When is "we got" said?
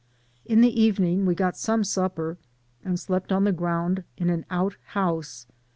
1.27-1.55